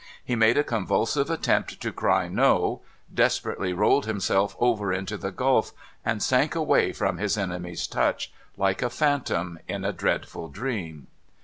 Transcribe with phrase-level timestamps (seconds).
[0.25, 2.81] He made a convulsive attempt to cry' No!'
[3.23, 8.81] desperately rolled himself over into the gulf; and sank away from his enemy's touch, like
[8.81, 11.05] a phantom in a dreadful dream.